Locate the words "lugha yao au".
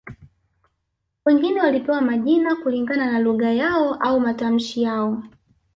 3.19-4.19